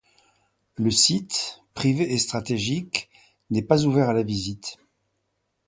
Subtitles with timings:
[0.77, 3.07] Le site, privé et stratégique,
[3.51, 4.77] n'est pas ouvert à la visite.